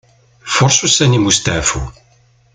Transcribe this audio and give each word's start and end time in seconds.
Faṛes 0.55 0.79
ussan-im 0.87 1.25
n 1.25 1.29
usteɛfu. 1.29 1.81